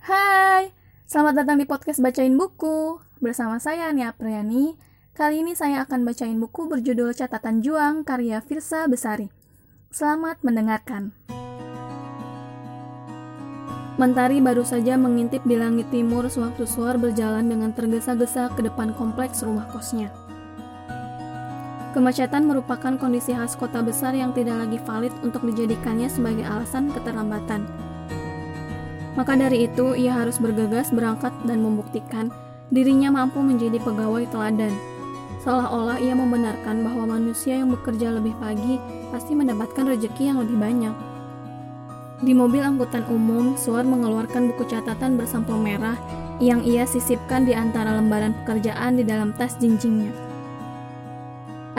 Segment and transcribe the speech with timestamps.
[0.00, 0.72] Hai,
[1.04, 3.04] selamat datang di podcast Bacain Buku.
[3.20, 4.72] Bersama saya Nia Priyani.
[5.12, 9.28] Kali ini saya akan bacain buku berjudul Catatan Juang karya Firsa Besari.
[9.92, 11.12] Selamat mendengarkan.
[14.00, 19.44] Mentari baru saja mengintip di langit timur sewaktu Suar berjalan dengan tergesa-gesa ke depan kompleks
[19.44, 20.08] rumah kosnya.
[21.92, 27.89] Kemacetan merupakan kondisi khas kota besar yang tidak lagi valid untuk dijadikannya sebagai alasan keterlambatan.
[29.18, 32.30] Maka dari itu, ia harus bergegas berangkat dan membuktikan
[32.70, 34.70] dirinya mampu menjadi pegawai teladan.
[35.42, 38.76] Seolah-olah ia membenarkan bahwa manusia yang bekerja lebih pagi
[39.08, 40.94] pasti mendapatkan rejeki yang lebih banyak.
[42.20, 45.96] Di mobil angkutan umum, Suar mengeluarkan buku catatan bersampul merah
[46.36, 50.12] yang ia sisipkan di antara lembaran pekerjaan di dalam tas jinjingnya.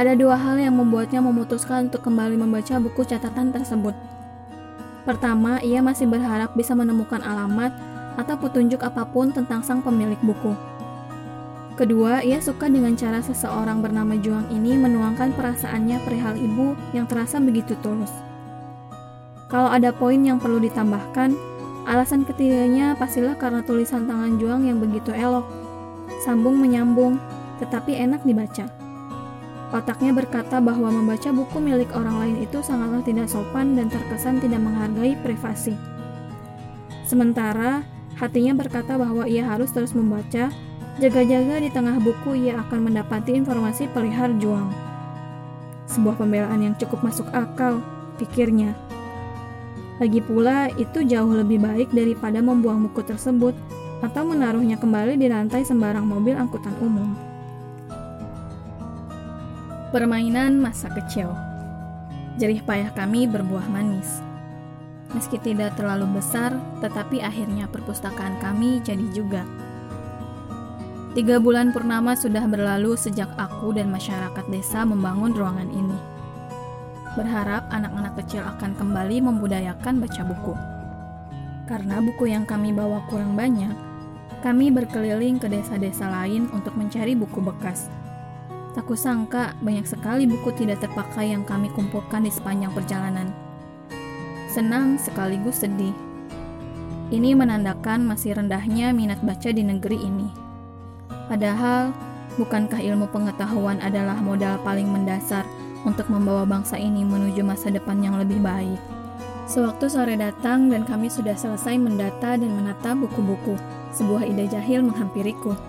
[0.02, 3.94] Ada dua hal yang membuatnya memutuskan untuk kembali membaca buku catatan tersebut.
[5.02, 7.74] Pertama, ia masih berharap bisa menemukan alamat
[8.20, 10.54] atau petunjuk apa pun tentang sang pemilik buku.
[11.80, 17.42] Kedua, ia suka dengan cara seseorang bernama Juang ini menuangkan perasaannya perihal ibu yang terasa
[17.42, 18.12] begitu tulus.
[19.50, 21.34] Kalau ada poin yang perlu ditambahkan,
[21.90, 25.48] alasan ketiganya pastilah karena tulisan tangan Juang yang begitu elok,
[26.22, 27.18] sambung menyambung,
[27.58, 28.81] tetapi enak dibaca.
[29.72, 34.60] Otaknya berkata bahwa membaca buku milik orang lain itu sangatlah tidak sopan dan terkesan tidak
[34.60, 35.80] menghargai privasi.
[37.08, 37.88] Sementara,
[38.20, 40.52] hatinya berkata bahwa ia harus terus membaca,
[41.00, 44.68] jaga-jaga di tengah buku ia akan mendapati informasi pelihar juang.
[45.88, 47.80] Sebuah pembelaan yang cukup masuk akal,
[48.20, 48.76] pikirnya.
[50.04, 53.56] Lagi pula, itu jauh lebih baik daripada membuang buku tersebut
[54.04, 57.31] atau menaruhnya kembali di lantai sembarang mobil angkutan umum.
[59.92, 61.36] Permainan masa kecil.
[62.40, 64.24] Jerih payah kami berbuah manis.
[65.12, 69.44] Meski tidak terlalu besar, tetapi akhirnya perpustakaan kami jadi juga.
[71.12, 76.00] Tiga bulan purnama sudah berlalu sejak aku dan masyarakat desa membangun ruangan ini.
[77.20, 80.56] Berharap anak-anak kecil akan kembali membudayakan baca buku.
[81.68, 83.76] Karena buku yang kami bawa kurang banyak,
[84.40, 87.92] kami berkeliling ke desa-desa lain untuk mencari buku bekas
[88.72, 93.28] Tak kusangka banyak sekali buku tidak terpakai yang kami kumpulkan di sepanjang perjalanan.
[94.48, 95.92] Senang sekaligus sedih.
[97.12, 100.32] Ini menandakan masih rendahnya minat baca di negeri ini.
[101.28, 101.92] Padahal,
[102.40, 105.44] bukankah ilmu pengetahuan adalah modal paling mendasar
[105.84, 108.80] untuk membawa bangsa ini menuju masa depan yang lebih baik?
[109.52, 113.60] Sewaktu sore datang dan kami sudah selesai mendata dan menata buku-buku,
[113.92, 115.60] sebuah ide jahil menghampiriku.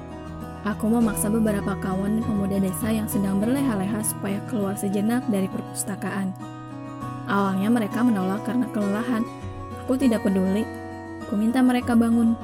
[0.62, 6.30] Aku memaksa beberapa kawan pemuda desa yang sedang berleha-leha supaya keluar sejenak dari perpustakaan.
[7.26, 9.26] Awalnya mereka menolak karena kelelahan.
[9.82, 10.62] Aku tidak peduli.
[11.26, 12.38] Ku minta mereka bangun.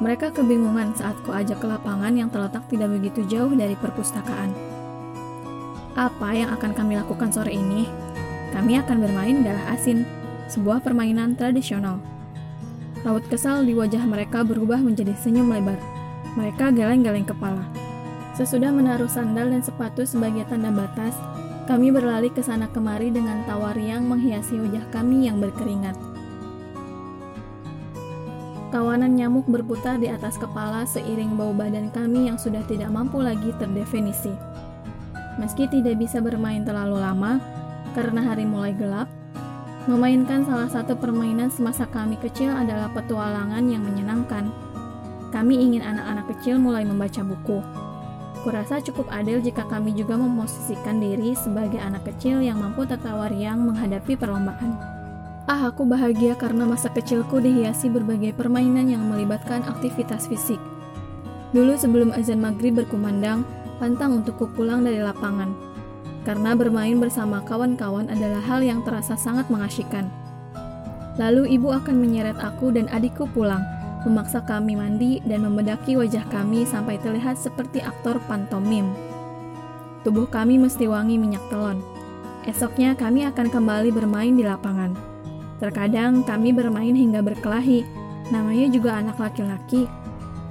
[0.00, 4.56] Mereka kebingungan saat ku ajak ke lapangan yang terletak tidak begitu jauh dari perpustakaan.
[5.92, 7.84] Apa yang akan kami lakukan sore ini?
[8.56, 10.08] Kami akan bermain darah asin,
[10.48, 12.00] sebuah permainan tradisional.
[13.04, 15.95] Raut kesal di wajah mereka berubah menjadi senyum lebar.
[16.36, 17.64] Mereka geleng-geleng kepala.
[18.36, 21.16] Sesudah menaruh sandal dan sepatu sebagai tanda batas,
[21.64, 25.96] kami berlari ke sana kemari dengan tawa riang menghiasi wajah kami yang berkeringat.
[28.68, 33.56] Kawanan nyamuk berputar di atas kepala seiring bau badan kami yang sudah tidak mampu lagi
[33.56, 34.36] terdefinisi.
[35.40, 37.40] Meski tidak bisa bermain terlalu lama,
[37.96, 39.08] karena hari mulai gelap,
[39.88, 44.65] memainkan salah satu permainan semasa kami kecil adalah petualangan yang menyenangkan.
[45.36, 47.60] Kami ingin anak-anak kecil mulai membaca buku.
[48.40, 53.60] Kurasa cukup adil jika kami juga memosisikan diri sebagai anak kecil yang mampu tertawa riang
[53.68, 54.80] menghadapi perlombaan.
[55.44, 60.56] Ah, aku bahagia karena masa kecilku dihiasi berbagai permainan yang melibatkan aktivitas fisik.
[61.52, 63.44] Dulu sebelum azan maghrib berkumandang,
[63.76, 65.52] pantang untukku pulang dari lapangan.
[66.24, 70.08] Karena bermain bersama kawan-kawan adalah hal yang terasa sangat mengasyikkan.
[71.20, 73.75] Lalu ibu akan menyeret aku dan adikku pulang,
[74.06, 78.94] memaksa kami mandi dan membedaki wajah kami sampai terlihat seperti aktor pantomim.
[80.06, 81.82] Tubuh kami mesti wangi minyak telon.
[82.46, 84.94] Esoknya kami akan kembali bermain di lapangan.
[85.58, 87.82] Terkadang kami bermain hingga berkelahi,
[88.30, 89.90] namanya juga anak laki-laki.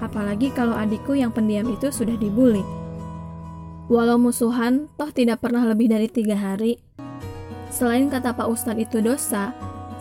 [0.03, 2.67] Apalagi kalau adikku yang pendiam itu sudah dibully.
[3.87, 6.83] Walau musuhan, toh tidak pernah lebih dari tiga hari.
[7.71, 9.55] Selain kata Pak Ustadz itu dosa,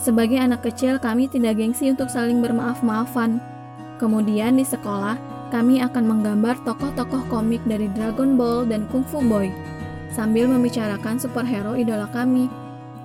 [0.04, 3.53] sebagai anak kecil, kami tidak gengsi untuk saling bermaaf-maafan.
[4.04, 5.16] Kemudian di sekolah,
[5.48, 9.48] kami akan menggambar tokoh-tokoh komik dari Dragon Ball dan Kung Fu Boy,
[10.12, 12.52] sambil membicarakan superhero idola kami.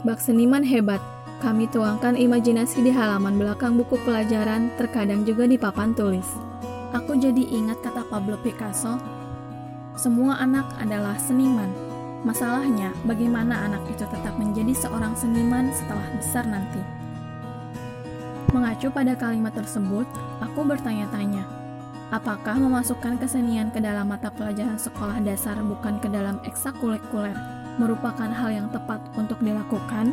[0.04, 1.00] Bak seniman hebat,
[1.40, 6.28] Kami tuangkan imajinasi di halaman belakang buku pelajaran, terkadang juga di papan tulis.
[6.92, 9.00] Aku jadi ingat kata Pablo Picasso,
[9.96, 11.72] semua anak adalah seniman.
[12.28, 16.84] Masalahnya, bagaimana anak itu tetap menjadi seorang seniman setelah besar nanti?
[18.50, 20.10] Mengacu pada kalimat tersebut,
[20.42, 21.46] aku bertanya-tanya,
[22.10, 27.38] apakah memasukkan kesenian ke dalam mata pelajaran sekolah dasar bukan ke dalam ekstrakurikuler
[27.78, 30.10] merupakan hal yang tepat untuk dilakukan?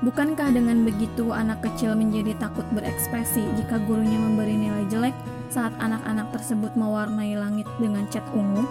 [0.00, 5.12] Bukankah dengan begitu anak kecil menjadi takut berekspresi jika gurunya memberi nilai jelek
[5.52, 8.64] saat anak-anak tersebut mewarnai langit dengan cat ungu?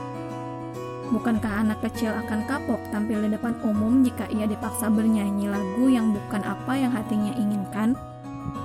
[1.10, 6.14] Bukankah anak kecil akan kapok tampil di depan umum jika ia dipaksa bernyanyi lagu yang
[6.14, 7.98] bukan apa yang hatinya inginkan?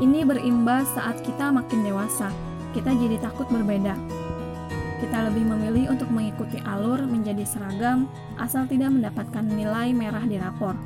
[0.01, 2.29] Ini berimbas saat kita makin dewasa,
[2.77, 3.97] kita jadi takut berbeda.
[5.01, 10.77] Kita lebih memilih untuk mengikuti alur menjadi seragam asal tidak mendapatkan nilai merah di rapor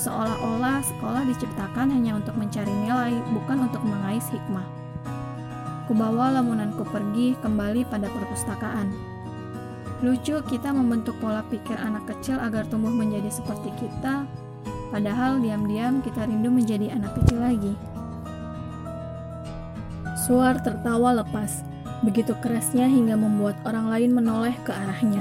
[0.00, 4.64] seolah-olah sekolah diciptakan hanya untuk mencari nilai, bukan untuk mengais hikmah.
[5.84, 9.09] Kubawa lamunanku pergi kembali pada perpustakaan.
[10.00, 14.24] Lucu kita membentuk pola pikir anak kecil agar tumbuh menjadi seperti kita,
[14.88, 17.76] padahal diam-diam kita rindu menjadi anak kecil lagi.
[20.24, 21.60] Suar tertawa lepas,
[22.00, 25.20] begitu kerasnya hingga membuat orang lain menoleh ke arahnya.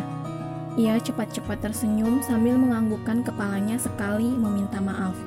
[0.79, 5.17] Ia cepat-cepat tersenyum sambil menganggukkan kepalanya sekali meminta maaf.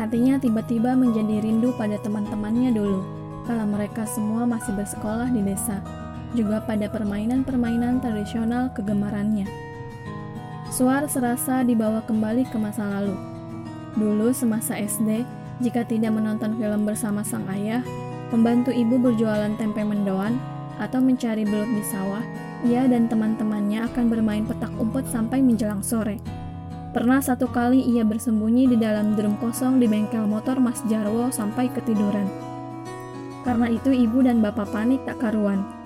[0.00, 3.04] Hatinya tiba-tiba menjadi rindu pada teman-temannya dulu,
[3.44, 5.84] kala mereka semua masih bersekolah di desa,
[6.34, 9.46] juga pada permainan-permainan tradisional kegemarannya.
[10.70, 13.18] Suar serasa dibawa kembali ke masa lalu.
[13.98, 15.26] Dulu semasa SD,
[15.58, 17.82] jika tidak menonton film bersama sang ayah,
[18.30, 20.38] membantu ibu berjualan tempe mendoan,
[20.80, 22.24] atau mencari belut di sawah,
[22.64, 26.22] ia dan teman-temannya akan bermain petak umpet sampai menjelang sore.
[26.90, 31.70] Pernah satu kali ia bersembunyi di dalam drum kosong di bengkel motor Mas Jarwo sampai
[31.70, 32.26] ketiduran.
[33.46, 35.79] Karena itu ibu dan bapak panik tak karuan.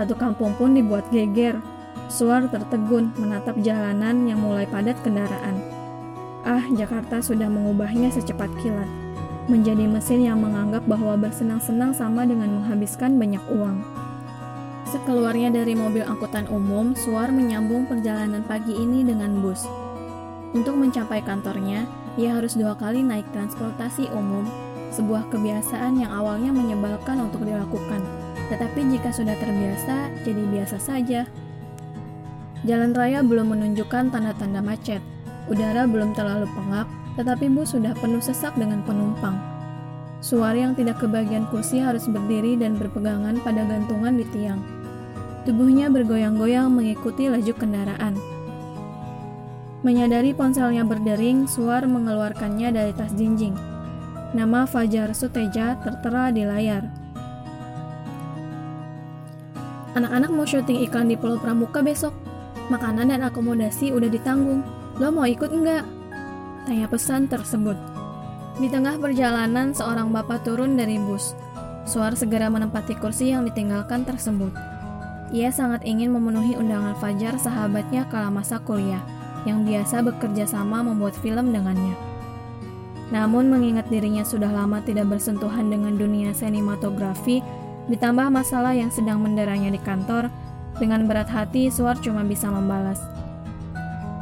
[0.00, 1.60] Satu kampung pun dibuat geger.
[2.08, 5.60] Suar tertegun menatap jalanan yang mulai padat kendaraan.
[6.40, 8.88] Ah, Jakarta sudah mengubahnya secepat kilat.
[9.52, 13.84] Menjadi mesin yang menganggap bahwa bersenang-senang sama dengan menghabiskan banyak uang.
[14.88, 19.68] Sekeluarnya dari mobil angkutan umum, Suar menyambung perjalanan pagi ini dengan bus.
[20.56, 21.84] Untuk mencapai kantornya,
[22.16, 24.48] ia harus dua kali naik transportasi umum,
[24.96, 28.19] sebuah kebiasaan yang awalnya menyebalkan untuk dilakukan.
[28.50, 31.22] Tetapi jika sudah terbiasa, jadi biasa saja.
[32.66, 35.00] Jalan raya belum menunjukkan tanda-tanda macet.
[35.48, 39.38] Udara belum terlalu pengap, tetapi bus sudah penuh sesak dengan penumpang.
[40.20, 44.60] Suar yang tidak kebagian kursi harus berdiri dan berpegangan pada gantungan di tiang.
[45.48, 48.20] Tubuhnya bergoyang-goyang mengikuti laju kendaraan.
[49.80, 53.56] Menyadari ponselnya berdering, Suar mengeluarkannya dari tas jinjing.
[54.36, 56.99] Nama Fajar Suteja tertera di layar.
[59.90, 62.14] Anak-anak mau syuting iklan di Pulau Pramuka besok.
[62.70, 64.62] Makanan dan akomodasi udah ditanggung.
[65.02, 65.82] Lo mau ikut enggak?
[66.62, 67.74] Tanya pesan tersebut.
[68.62, 71.34] Di tengah perjalanan, seorang bapak turun dari bus.
[71.88, 74.54] Suar segera menempati kursi yang ditinggalkan tersebut.
[75.34, 79.02] Ia sangat ingin memenuhi undangan Fajar sahabatnya kala masa kuliah,
[79.42, 81.98] yang biasa bekerja sama membuat film dengannya.
[83.10, 87.42] Namun mengingat dirinya sudah lama tidak bersentuhan dengan dunia sinematografi,
[87.90, 90.30] ditambah masalah yang sedang menderanya di kantor,
[90.78, 93.02] dengan berat hati Suar cuma bisa membalas.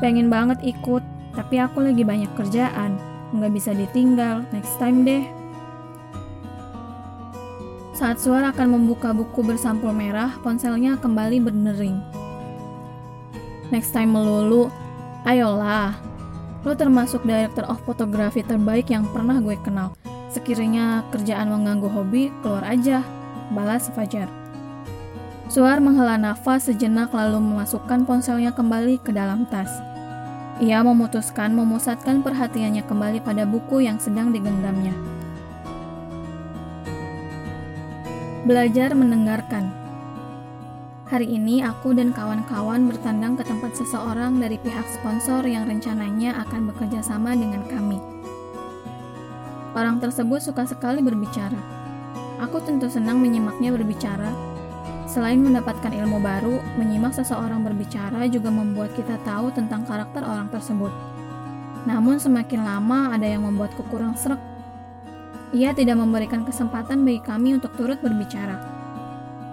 [0.00, 1.04] Pengen banget ikut,
[1.36, 2.96] tapi aku lagi banyak kerjaan,
[3.36, 5.22] nggak bisa ditinggal, next time deh.
[7.92, 11.98] Saat Suar akan membuka buku bersampul merah, ponselnya kembali berdering.
[13.68, 14.72] Next time melulu,
[15.28, 15.98] ayolah.
[16.62, 19.98] Lo termasuk director of fotografi terbaik yang pernah gue kenal.
[20.30, 23.02] Sekiranya kerjaan mengganggu hobi, keluar aja.
[23.48, 24.28] Balas Fajar.
[25.48, 29.72] Suar menghela nafas sejenak lalu memasukkan ponselnya kembali ke dalam tas.
[30.60, 34.92] Ia memutuskan memusatkan perhatiannya kembali pada buku yang sedang digenggamnya.
[38.44, 39.72] Belajar mendengarkan.
[41.08, 46.68] Hari ini aku dan kawan-kawan bertandang ke tempat seseorang dari pihak sponsor yang rencananya akan
[46.68, 47.96] bekerja sama dengan kami.
[49.72, 51.77] Orang tersebut suka sekali berbicara.
[52.38, 54.30] Aku tentu senang menyimaknya berbicara.
[55.10, 60.92] Selain mendapatkan ilmu baru, menyimak seseorang berbicara juga membuat kita tahu tentang karakter orang tersebut.
[61.88, 64.38] Namun semakin lama ada yang membuatku kurang serak
[65.48, 68.60] ia tidak memberikan kesempatan bagi kami untuk turut berbicara.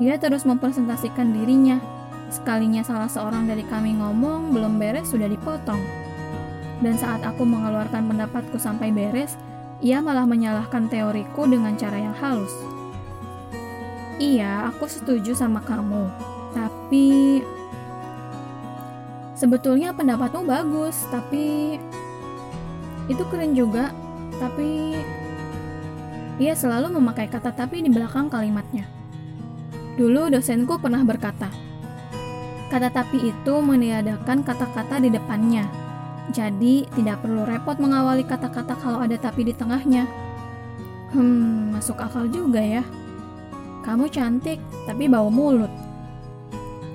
[0.03, 1.79] Ia terus mempresentasikan dirinya.
[2.27, 5.79] Sekalinya salah seorang dari kami ngomong, belum beres sudah dipotong.
[6.83, 9.39] Dan saat aku mengeluarkan pendapatku sampai beres,
[9.79, 12.51] ia malah menyalahkan teoriku dengan cara yang halus.
[14.15, 16.07] Iya, aku setuju sama kamu.
[16.55, 17.43] Tapi
[19.35, 21.75] sebetulnya pendapatmu bagus, tapi
[23.11, 23.91] itu keren juga.
[24.39, 24.95] Tapi
[26.39, 28.87] ia selalu memakai kata tapi di belakang kalimatnya.
[29.99, 31.47] Dulu dosenku pernah berkata,
[32.71, 35.67] kata tapi itu meniadakan kata-kata di depannya.
[36.31, 40.07] Jadi tidak perlu repot mengawali kata-kata kalau ada tapi di tengahnya.
[41.11, 42.83] Hmm, masuk akal juga ya.
[43.85, 44.57] Kamu cantik,
[44.89, 45.69] tapi bau mulut.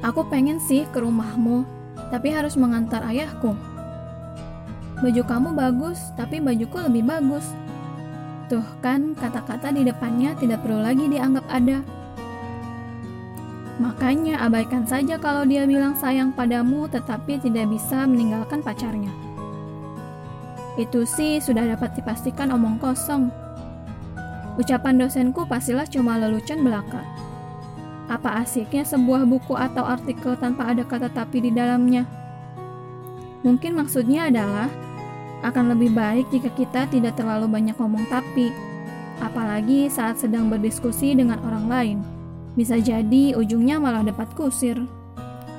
[0.02, 1.62] Aku pengen sih ke rumahmu,
[2.10, 3.54] tapi harus mengantar ayahku.
[4.98, 7.46] Baju kamu bagus, tapi bajuku lebih bagus.
[8.50, 11.78] Tuh kan, kata-kata di depannya tidak perlu lagi dianggap ada.
[13.80, 19.08] Makanya abaikan saja kalau dia bilang sayang padamu tetapi tidak bisa meninggalkan pacarnya.
[20.76, 23.32] Itu sih sudah dapat dipastikan omong kosong.
[24.60, 27.00] Ucapan dosenku pastilah cuma lelucon belaka.
[28.12, 32.04] Apa asiknya sebuah buku atau artikel tanpa ada kata tapi di dalamnya?
[33.40, 34.68] Mungkin maksudnya adalah
[35.40, 38.52] akan lebih baik jika kita tidak terlalu banyak ngomong tapi,
[39.24, 41.98] apalagi saat sedang berdiskusi dengan orang lain.
[42.52, 44.76] Bisa jadi ujungnya malah dapat kusir.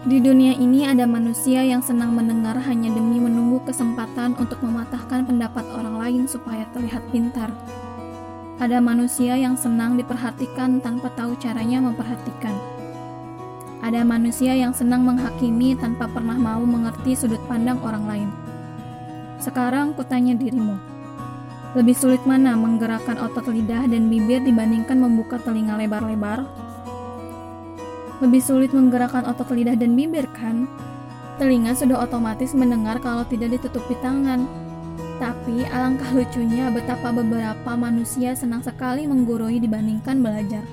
[0.06, 5.66] Di dunia ini ada manusia yang senang mendengar hanya demi menunggu kesempatan untuk mematahkan pendapat
[5.74, 7.50] orang lain supaya terlihat pintar.
[8.62, 12.54] Ada manusia yang senang diperhatikan tanpa tahu caranya memperhatikan.
[13.82, 18.30] Ada manusia yang senang menghakimi tanpa pernah mau mengerti sudut pandang orang lain.
[19.42, 20.78] Sekarang kutanya dirimu,
[21.74, 26.46] lebih sulit mana menggerakkan otot lidah dan bibir dibandingkan membuka telinga lebar-lebar?
[28.22, 30.70] Lebih sulit menggerakkan otot lidah dan bibir kan?
[31.42, 34.46] Telinga sudah otomatis mendengar kalau tidak ditutupi tangan,
[35.22, 40.66] tapi alangkah lucunya betapa beberapa manusia senang sekali menggurui dibandingkan belajar.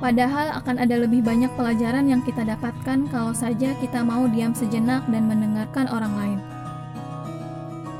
[0.00, 5.04] Padahal akan ada lebih banyak pelajaran yang kita dapatkan kalau saja kita mau diam sejenak
[5.12, 6.38] dan mendengarkan orang lain.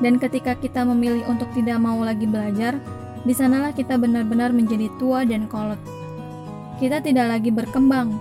[0.01, 2.81] Dan ketika kita memilih untuk tidak mau lagi belajar,
[3.21, 5.77] di sanalah kita benar-benar menjadi tua dan kolot.
[6.81, 8.15] Kita tidak lagi berkembang.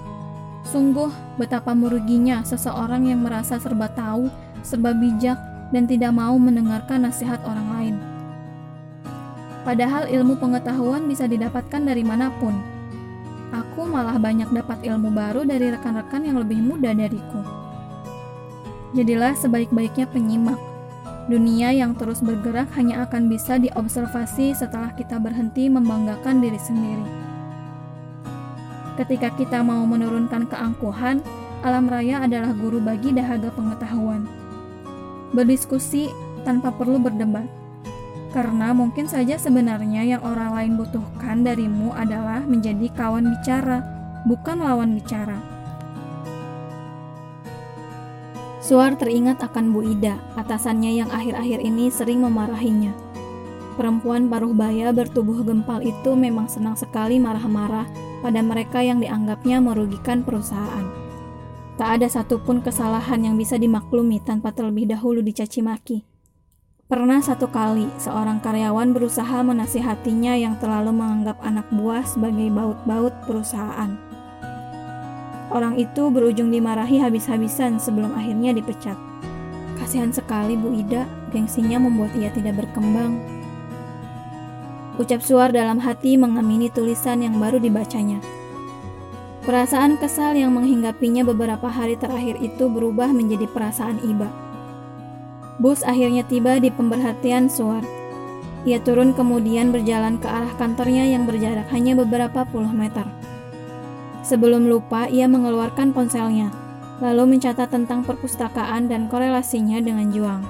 [0.68, 1.08] Sungguh
[1.40, 4.26] betapa meruginya seseorang yang merasa serba tahu,
[4.66, 5.38] serba bijak,
[5.70, 7.96] dan tidak mau mendengarkan nasihat orang lain.
[9.66, 12.56] Padahal ilmu pengetahuan bisa didapatkan dari mana pun.
[13.52, 17.44] Aku malah banyak dapat ilmu baru dari rekan-rekan yang lebih muda dariku.
[18.96, 20.56] Jadilah sebaik-baiknya penyimak.
[21.28, 27.08] Dunia yang terus bergerak hanya akan bisa diobservasi setelah kita berhenti membanggakan diri sendiri.
[28.96, 31.20] Ketika kita mau menurunkan keangkuhan,
[31.60, 34.47] alam raya adalah guru bagi dahaga pengetahuan
[35.32, 36.08] berdiskusi
[36.46, 37.46] tanpa perlu berdebat.
[38.28, 43.80] Karena mungkin saja sebenarnya yang orang lain butuhkan darimu adalah menjadi kawan bicara,
[44.28, 45.40] bukan lawan bicara.
[48.60, 52.92] Suar teringat akan Bu Ida, atasannya yang akhir-akhir ini sering memarahinya.
[53.80, 57.88] Perempuan paruh baya bertubuh gempal itu memang senang sekali marah-marah
[58.20, 61.07] pada mereka yang dianggapnya merugikan perusahaan.
[61.78, 66.02] Tak ada satupun kesalahan yang bisa dimaklumi tanpa terlebih dahulu dicaci maki.
[66.90, 73.94] Pernah satu kali, seorang karyawan berusaha menasihatinya yang terlalu menganggap anak buah sebagai baut-baut perusahaan.
[75.54, 78.98] Orang itu berujung dimarahi habis-habisan sebelum akhirnya dipecat.
[79.78, 83.22] Kasihan sekali Bu Ida, gengsinya membuat ia tidak berkembang.
[84.98, 88.18] Ucap suar dalam hati mengamini tulisan yang baru dibacanya.
[89.48, 94.28] Perasaan kesal yang menghinggapinya beberapa hari terakhir itu berubah menjadi perasaan iba.
[95.56, 97.80] Bus akhirnya tiba di pemberhentian Suar.
[98.68, 103.08] Ia turun kemudian berjalan ke arah kantornya yang berjarak hanya beberapa puluh meter.
[104.20, 106.52] Sebelum lupa, ia mengeluarkan ponselnya,
[107.00, 110.44] lalu mencatat tentang perpustakaan dan korelasinya dengan Juang.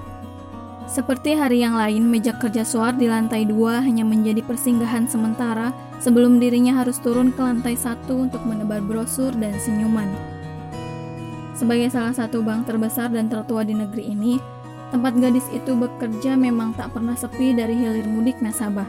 [0.91, 6.39] Seperti hari yang lain, meja kerja Suar di lantai dua hanya menjadi persinggahan sementara sebelum
[6.39, 10.09] dirinya harus turun ke lantai satu untuk menebar brosur dan senyuman.
[11.59, 14.39] Sebagai salah satu bank terbesar dan tertua di negeri ini,
[14.95, 18.87] tempat gadis itu bekerja memang tak pernah sepi dari hilir mudik nasabah.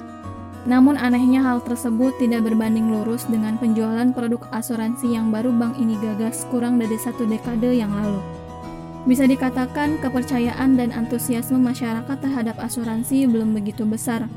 [0.69, 5.97] Namun anehnya hal tersebut tidak berbanding lurus dengan penjualan produk asuransi yang baru bank ini
[5.97, 8.21] gagas kurang dari satu dekade yang lalu.
[9.07, 14.27] Bisa dikatakan kepercayaan dan antusiasme masyarakat terhadap asuransi belum begitu besar.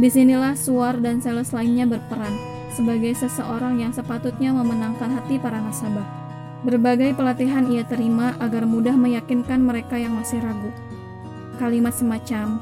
[0.00, 2.32] Di sinilah Suar dan sales lainnya berperan
[2.72, 6.08] sebagai seseorang yang sepatutnya memenangkan hati para nasabah.
[6.64, 10.72] Berbagai pelatihan ia terima agar mudah meyakinkan mereka yang masih ragu.
[11.60, 12.56] kalimat semacam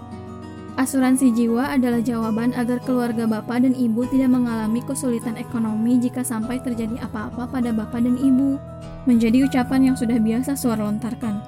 [0.75, 6.59] Asuransi jiwa adalah jawaban agar keluarga bapak dan ibu tidak mengalami kesulitan ekonomi jika sampai
[6.59, 8.59] terjadi apa-apa pada bapak dan ibu.
[9.07, 11.39] Menjadi ucapan yang sudah biasa suara lontarkan.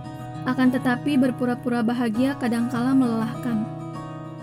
[0.50, 3.79] Akan tetapi berpura-pura bahagia kadangkala melelahkan.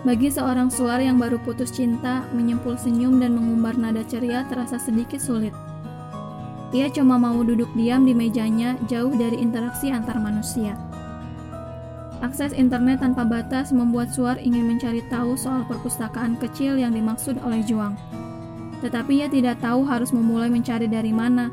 [0.06, 5.18] Bagi seorang suar yang baru putus cinta, menyempul senyum dan mengumbar nada ceria terasa sedikit
[5.18, 5.50] sulit.
[6.70, 10.78] Ia cuma mau duduk diam di mejanya jauh dari interaksi antar manusia.
[12.22, 17.66] Akses internet tanpa batas membuat Suar ingin mencari tahu soal perpustakaan kecil yang dimaksud oleh
[17.66, 17.98] Juang.
[18.78, 21.50] Tetapi ia tidak tahu harus memulai mencari dari mana.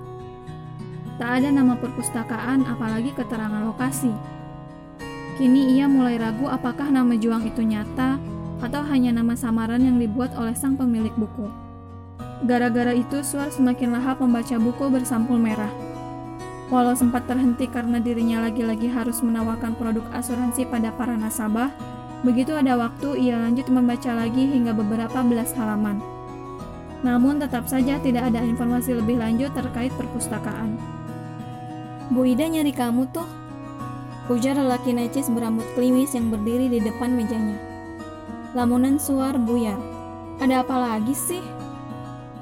[1.17, 4.13] Tak ada nama perpustakaan apalagi keterangan lokasi.
[5.41, 8.34] Kini ia mulai ragu apakah nama Juang itu nyata
[8.65, 11.45] atau hanya nama samaran yang dibuat oleh sang pemilik buku.
[12.49, 15.69] Gara-gara itu Suar semakin lahap membaca buku bersampul merah.
[16.73, 21.69] Walau sempat terhenti karena dirinya lagi-lagi harus menawarkan produk asuransi pada para nasabah,
[22.25, 26.01] begitu ada waktu ia lanjut membaca lagi hingga beberapa belas halaman.
[27.05, 30.81] Namun tetap saja tidak ada informasi lebih lanjut terkait perpustakaan.
[32.09, 33.29] Bu Ida nyari kamu tuh,
[34.33, 37.74] ujar lelaki necis berambut klimis yang berdiri di depan mejanya.
[38.55, 39.75] Lamunan suar buyar.
[40.39, 41.43] Ada apa lagi sih?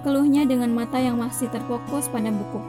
[0.05, 2.61] Keluhnya dengan mata yang masih terfokus pada buku.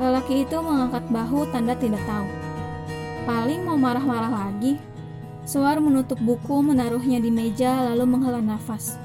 [0.00, 2.24] Lelaki itu mengangkat bahu tanda tidak tahu.
[3.28, 4.80] Paling mau marah-marah lagi.
[5.44, 8.96] Suar menutup buku, menaruhnya di meja, lalu menghela nafas.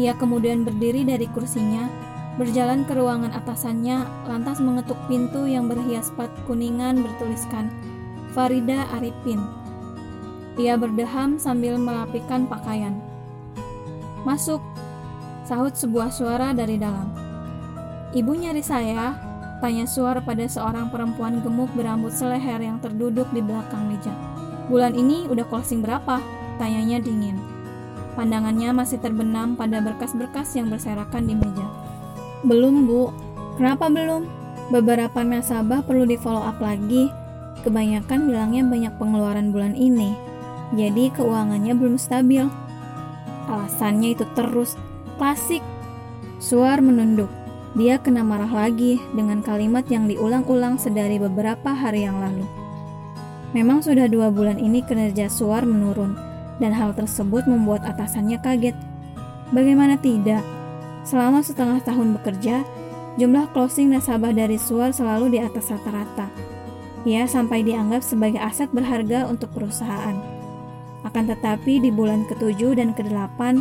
[0.00, 1.84] Ia kemudian berdiri dari kursinya,
[2.40, 7.68] berjalan ke ruangan atasannya, lantas mengetuk pintu yang berhias pat kuningan bertuliskan
[8.32, 9.61] Farida Arifin.
[10.60, 12.98] Ia berdeham sambil merapikan pakaian.
[14.26, 14.60] Masuk,
[15.48, 17.08] sahut sebuah suara dari dalam.
[18.12, 19.16] Ibu nyari saya,
[19.62, 24.10] Tanya suara pada seorang perempuan gemuk berambut seleher yang terduduk di belakang meja.
[24.66, 26.18] Bulan ini udah closing berapa?
[26.58, 27.38] Tanyanya dingin.
[28.18, 31.62] Pandangannya masih terbenam pada berkas-berkas yang berserakan di meja.
[32.42, 33.14] Belum, Bu.
[33.54, 34.26] Kenapa belum?
[34.74, 37.06] Beberapa nasabah perlu di follow up lagi.
[37.62, 40.10] Kebanyakan bilangnya banyak pengeluaran bulan ini.
[40.72, 42.48] Jadi keuangannya belum stabil.
[43.48, 44.80] Alasannya itu terus
[45.20, 45.60] klasik.
[46.40, 47.28] Suar menunduk.
[47.72, 52.44] Dia kena marah lagi dengan kalimat yang diulang-ulang sedari beberapa hari yang lalu.
[53.52, 56.16] Memang sudah dua bulan ini kinerja Suar menurun,
[56.60, 58.76] dan hal tersebut membuat atasannya kaget.
[59.52, 60.44] Bagaimana tidak?
[61.04, 62.64] Selama setengah tahun bekerja,
[63.20, 66.28] jumlah closing nasabah dari Suar selalu di atas rata-rata.
[67.04, 70.41] Ia sampai dianggap sebagai aset berharga untuk perusahaan.
[71.02, 73.58] Akan tetapi di bulan ke-7 dan ke-8,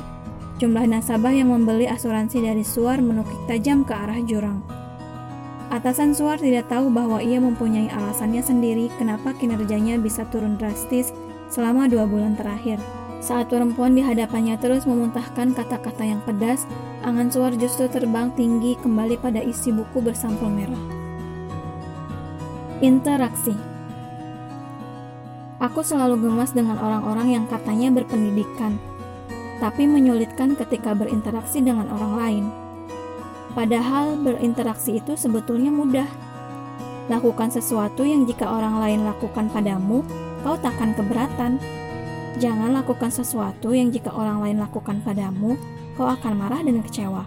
[0.61, 4.61] Jumlah nasabah yang membeli asuransi dari Suar menukik tajam ke arah jurang.
[5.73, 11.09] Atasan Suar tidak tahu bahwa ia mempunyai alasannya sendiri kenapa kinerjanya bisa turun drastis
[11.49, 12.77] selama dua bulan terakhir.
[13.25, 16.69] Saat perempuan di hadapannya terus memuntahkan kata-kata yang pedas,
[17.01, 20.85] angan Suar justru terbang tinggi kembali pada isi buku bersampul merah.
[22.85, 23.70] Interaksi
[25.61, 28.81] Aku selalu gemas dengan orang-orang yang katanya berpendidikan,
[29.61, 32.45] tapi menyulitkan ketika berinteraksi dengan orang lain.
[33.53, 36.09] Padahal berinteraksi itu sebetulnya mudah.
[37.13, 40.01] Lakukan sesuatu yang jika orang lain lakukan padamu,
[40.41, 41.61] kau takkan keberatan.
[42.41, 45.61] Jangan lakukan sesuatu yang jika orang lain lakukan padamu,
[45.93, 47.21] kau akan marah dan kecewa.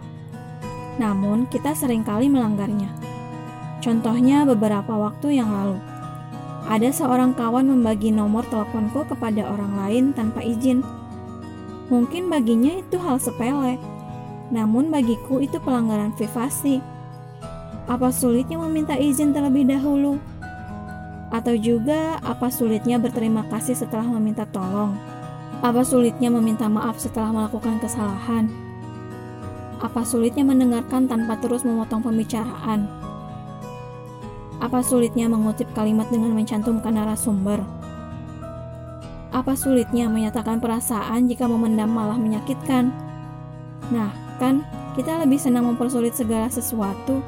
[0.99, 2.91] Namun, kita sering kali melanggarnya.
[3.79, 5.94] Contohnya beberapa waktu yang lalu.
[6.65, 10.81] Ada seorang kawan membagi nomor teleponku kepada orang lain tanpa izin
[11.93, 13.77] Mungkin baginya itu hal sepele,
[14.49, 16.81] namun bagiku itu pelanggaran privasi.
[17.85, 20.17] Apa sulitnya meminta izin terlebih dahulu?
[21.29, 24.97] Atau juga apa sulitnya berterima kasih setelah meminta tolong?
[25.61, 28.49] Apa sulitnya meminta maaf setelah melakukan kesalahan?
[29.85, 33.04] Apa sulitnya mendengarkan tanpa terus memotong pembicaraan?
[34.65, 37.61] Apa sulitnya mengutip kalimat dengan mencantumkan narasumber?
[39.29, 42.89] Apa sulitnya menyatakan perasaan jika memendam malah menyakitkan?
[43.93, 44.09] Nah,
[44.41, 44.65] kan
[44.97, 47.21] kita lebih senang mempersulit segala sesuatu.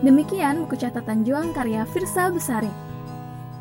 [0.00, 2.72] Demikian buku catatan juang karya Firsa Besari.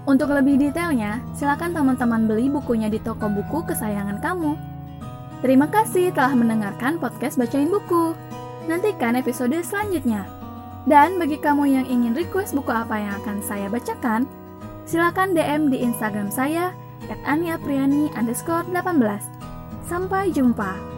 [0.08, 4.56] Untuk lebih detailnya, silakan teman-teman beli bukunya di toko buku kesayangan kamu.
[5.44, 8.33] Terima kasih telah mendengarkan podcast Bacain Buku.
[8.64, 10.24] Nantikan episode selanjutnya.
[10.88, 14.28] Dan bagi kamu yang ingin request buku apa yang akan saya bacakan,
[14.84, 16.72] silakan DM di Instagram saya
[17.08, 19.24] at aniapriani underscore 18.
[19.88, 20.93] Sampai jumpa.